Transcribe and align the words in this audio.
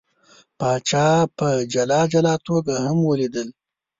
پاچا 0.59 1.07
په 1.37 1.47
جلا 1.73 2.01
جلا 2.13 2.35
توګه 2.47 2.75
هم 2.85 2.97
ولیدل. 3.09 3.47